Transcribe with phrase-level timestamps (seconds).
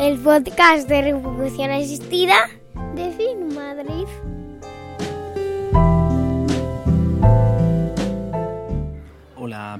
[0.00, 2.48] El podcast de reproducción asistida
[2.94, 4.37] de Fit Madrid.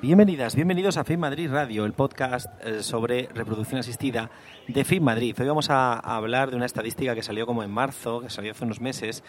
[0.00, 4.30] Bienvenidas, bienvenidos a FIM Madrid Radio, el podcast eh, sobre reproducción asistida
[4.66, 5.36] de FIM Madrid.
[5.38, 8.52] Hoy vamos a, a hablar de una estadística que salió como en marzo, que salió
[8.52, 9.22] hace unos meses,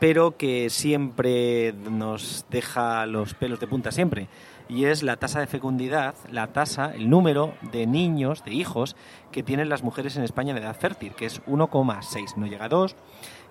[0.00, 4.28] pero que siempre nos deja los pelos de punta siempre.
[4.68, 8.96] Y es la tasa de fecundidad, la tasa, el número de niños, de hijos
[9.30, 12.68] que tienen las mujeres en España de edad fértil, que es 1,6, no llega a
[12.68, 12.96] 2,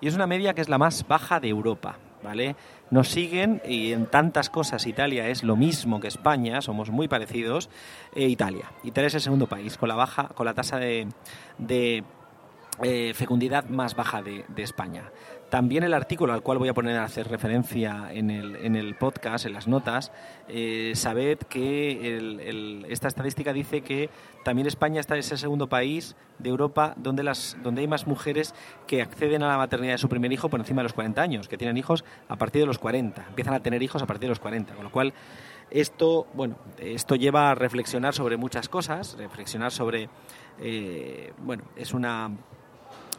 [0.02, 1.98] y es una media que es la más baja de Europa.
[2.22, 2.56] ¿Vale?
[2.90, 7.68] Nos siguen y en tantas cosas Italia es lo mismo que España, somos muy parecidos.
[8.14, 8.72] eh, Italia.
[8.84, 11.08] Italia es el segundo país con la baja, con la tasa de,
[11.58, 12.04] de,
[12.82, 15.10] eh, fecundidad más baja de, España.
[15.48, 18.96] También el artículo al cual voy a poner a hacer referencia en el, en el
[18.96, 20.12] podcast, en las notas,
[20.48, 24.10] eh, sabed que esta estadística dice que
[24.44, 28.54] también España está es el segundo país de Europa donde, las, donde hay más mujeres
[28.86, 31.48] que acceden a la maternidad de su primer hijo por encima de los 40 años,
[31.48, 34.30] que tienen hijos a partir de los 40, empiezan a tener hijos a partir de
[34.30, 35.14] los 40, con lo cual
[35.70, 40.08] esto, bueno, esto lleva a reflexionar sobre muchas cosas, reflexionar sobre,
[40.60, 42.30] eh, bueno, es una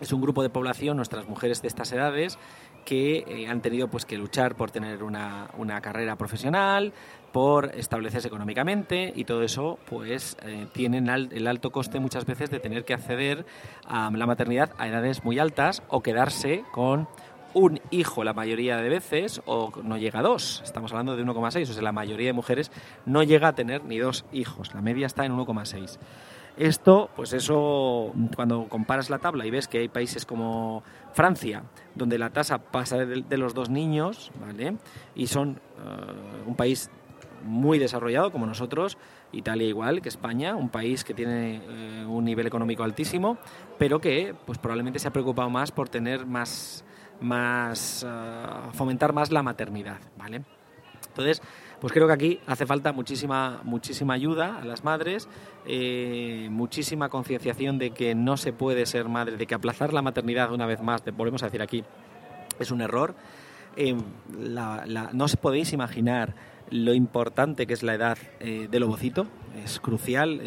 [0.01, 2.37] es un grupo de población, nuestras mujeres de estas edades,
[2.85, 6.93] que eh, han tenido pues que luchar por tener una, una carrera profesional,
[7.33, 12.49] por establecerse económicamente y todo eso pues eh, tienen al- el alto coste muchas veces
[12.49, 13.45] de tener que acceder
[13.85, 17.07] a la maternidad a edades muy altas o quedarse con
[17.53, 20.61] un hijo la mayoría de veces o no llega a dos.
[20.63, 22.71] Estamos hablando de 1,6, o sea, la mayoría de mujeres
[23.05, 24.73] no llega a tener ni dos hijos.
[24.73, 25.97] La media está en 1,6.
[26.57, 30.81] Esto, pues eso, cuando comparas la tabla y ves que hay países como
[31.13, 31.63] Francia,
[31.93, 34.75] donde la tasa pasa de, los dos niños, ¿vale?
[35.13, 36.89] Y son eh, un país
[37.43, 38.97] muy desarrollado como nosotros,
[39.31, 43.37] Italia igual que España, un país que tiene eh, un nivel económico altísimo,
[43.77, 46.83] pero que pues probablemente se ha preocupado más por tener más,
[47.21, 50.43] más eh, fomentar más la maternidad, ¿vale?
[51.17, 51.41] Entonces,
[51.79, 55.27] pues creo que aquí hace falta muchísima, muchísima ayuda a las madres,
[55.65, 60.51] eh, muchísima concienciación de que no se puede ser madre, de que aplazar la maternidad
[60.51, 61.83] una vez más, volvemos a decir aquí,
[62.59, 63.15] es un error.
[63.75, 63.95] Eh,
[64.33, 66.33] no os podéis imaginar
[66.69, 69.27] lo importante que es la edad eh, del ovocito,
[69.63, 70.41] es crucial.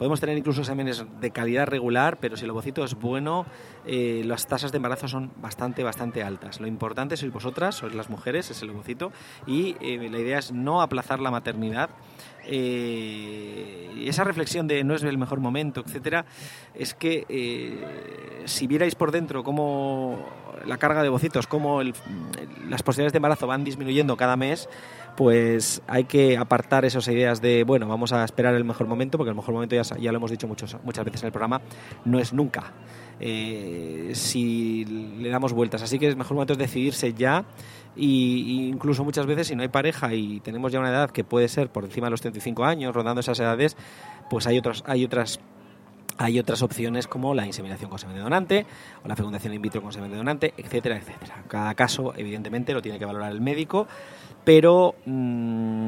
[0.00, 3.44] Podemos tener incluso exámenes de calidad regular, pero si el ovocito es bueno,
[3.84, 6.58] eh, las tasas de embarazo son bastante, bastante altas.
[6.58, 9.12] Lo importante sois vosotras, sois las mujeres, es el ovocito,
[9.46, 11.90] y eh, la idea es no aplazar la maternidad.
[12.46, 16.24] Eh, esa reflexión de no es el mejor momento, etcétera,
[16.74, 20.26] es que eh, si vierais por dentro cómo
[20.66, 21.94] la carga de ovocitos, cómo el-
[22.68, 24.68] las posibilidades de embarazo van disminuyendo cada mes,
[25.16, 29.30] pues hay que apartar esas ideas de, bueno, vamos a esperar el mejor momento, porque
[29.30, 31.60] el mejor momento ya, ya lo hemos dicho muchos, muchas veces en el programa,
[32.04, 32.72] no es nunca.
[33.22, 35.82] Eh, si le damos vueltas.
[35.82, 37.44] Así que el mejor momento es decidirse ya
[37.96, 41.48] y, incluso muchas veces si no hay pareja y tenemos ya una edad que puede
[41.48, 43.76] ser por encima de los 35 años, rondando esas edades,
[44.28, 45.40] pues hay otras, hay otras
[46.18, 48.66] hay otras opciones como la inseminación con semen donante
[49.02, 51.44] o la fecundación in vitro con semen donante, etcétera, etcétera.
[51.48, 53.86] Cada caso, evidentemente, lo tiene que valorar el médico,
[54.44, 55.79] pero mm,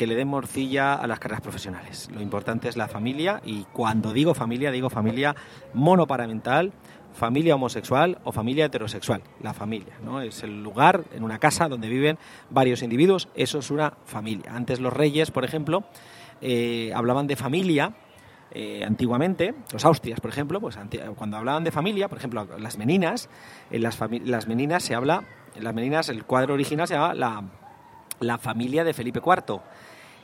[0.00, 2.08] que le den morcilla a las carreras profesionales.
[2.10, 5.36] Lo importante es la familia y cuando digo familia, digo familia
[5.74, 6.72] monoparental,
[7.12, 9.22] familia homosexual o familia heterosexual.
[9.42, 10.22] La familia, ¿no?
[10.22, 12.16] Es el lugar en una casa donde viven
[12.48, 14.54] varios individuos, eso es una familia.
[14.54, 15.84] Antes los reyes, por ejemplo,
[16.40, 17.92] eh, hablaban de familia
[18.52, 20.78] eh, antiguamente, los austrias, por ejemplo, pues
[21.14, 23.28] cuando hablaban de familia, por ejemplo, las meninas,
[23.70, 25.24] en las, las meninas se habla,
[25.54, 27.44] en las meninas el cuadro original se llama la,
[28.20, 29.60] la familia de Felipe IV.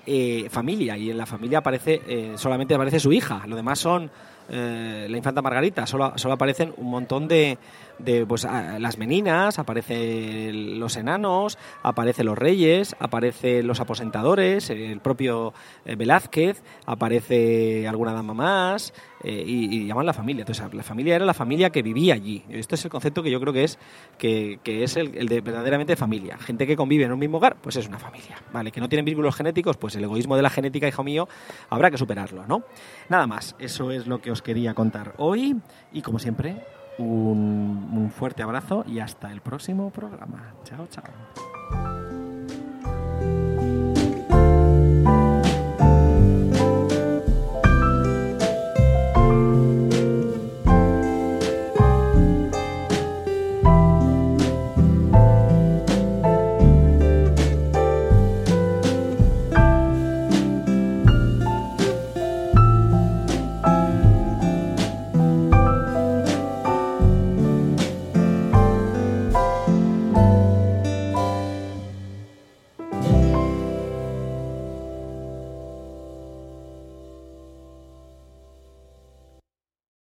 [0.09, 4.09] Eh, familia, y en la familia aparece eh, solamente aparece su hija, lo demás son
[4.49, 7.59] eh, la infanta Margarita, solo, solo aparecen un montón de,
[7.99, 15.55] de pues, las meninas, aparecen los enanos, aparecen los reyes, aparecen los aposentadores, el propio
[15.85, 20.43] eh, Velázquez, aparece alguna dama más eh, y, llaman la familia.
[20.43, 22.45] Entonces, la familia era la familia que vivía allí.
[22.49, 23.79] Esto es el concepto que yo creo que es,
[24.19, 26.39] que, es el, de verdaderamente familia.
[26.39, 28.37] Gente que convive en un mismo hogar, pues es una familia.
[28.53, 28.71] ¿vale?
[28.71, 31.29] Que no tienen vínculos genéticos, pues el egoísmo de la genética, hijo mío,
[31.71, 32.47] habrá que superarlo.
[32.47, 32.63] ¿no?
[33.09, 35.57] Nada más, eso es lo que os quería contar hoy
[35.93, 36.63] y como siempre
[36.99, 40.55] un, un fuerte abrazo y hasta el próximo programa.
[40.65, 41.56] Chao, chao.